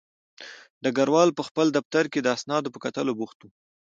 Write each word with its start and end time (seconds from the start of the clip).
ډګروال 0.83 1.29
په 1.37 1.43
خپل 1.47 1.67
دفتر 1.77 2.03
کې 2.13 2.19
د 2.21 2.27
اسنادو 2.35 2.73
په 2.73 2.79
کتلو 2.85 3.11
بوخت 3.19 3.39
و 3.41 3.47